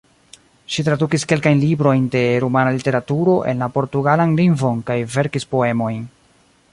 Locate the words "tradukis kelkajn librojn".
0.87-2.07